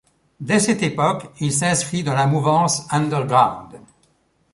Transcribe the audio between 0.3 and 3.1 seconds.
Dès cette époque, il s'inscrit dans la mouvance